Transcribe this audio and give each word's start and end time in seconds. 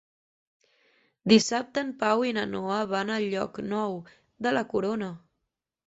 Dissabte 1.33 1.83
en 1.87 1.93
Pau 2.01 2.25
i 2.31 2.33
na 2.39 2.47
Noa 2.55 2.81
van 2.95 3.15
a 3.17 3.21
Llocnou 3.29 3.97
de 4.47 4.59
la 4.59 4.69
Corona. 4.77 5.17